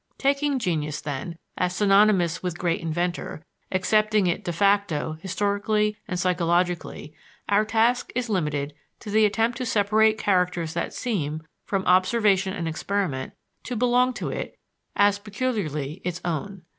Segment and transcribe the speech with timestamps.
[0.17, 7.13] Taking genius, then, as synonymous with great inventor, accepting it de facto historically and psychologically,
[7.47, 12.67] our task is limited to the attempt to separate characters that seem, from observation and
[12.67, 14.57] experiment, to belong to it
[14.95, 16.63] as peculiarly its own.